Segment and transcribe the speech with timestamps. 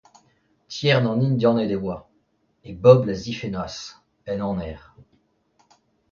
[0.73, 1.97] Tiern an Indianed e oa.
[2.67, 3.75] E bobl a zifennas,
[4.31, 4.79] en aner...